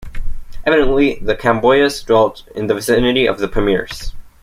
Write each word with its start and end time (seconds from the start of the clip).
Evidently, 0.65 1.19
the 1.21 1.35
Kambojas 1.35 2.03
dwelt 2.03 2.41
in 2.55 2.65
the 2.65 2.73
vicinity 2.73 3.27
of 3.27 3.37
the 3.37 3.47
Pamirs. 3.47 4.13